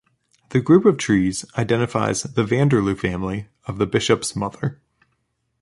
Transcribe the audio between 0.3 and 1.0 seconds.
The group of